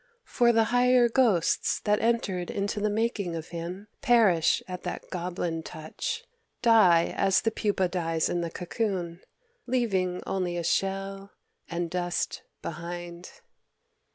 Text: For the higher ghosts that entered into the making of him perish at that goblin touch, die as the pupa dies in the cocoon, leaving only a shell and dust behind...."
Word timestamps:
For 0.25 0.51
the 0.51 0.63
higher 0.73 1.07
ghosts 1.07 1.79
that 1.81 1.99
entered 2.01 2.49
into 2.49 2.79
the 2.79 2.89
making 2.89 3.35
of 3.35 3.49
him 3.49 3.87
perish 4.01 4.63
at 4.67 4.81
that 4.81 5.11
goblin 5.11 5.61
touch, 5.61 6.23
die 6.63 7.13
as 7.15 7.41
the 7.43 7.51
pupa 7.51 7.87
dies 7.87 8.27
in 8.27 8.41
the 8.41 8.49
cocoon, 8.49 9.21
leaving 9.67 10.23
only 10.25 10.57
a 10.57 10.63
shell 10.63 11.33
and 11.69 11.87
dust 11.91 12.41
behind...." 12.63 13.29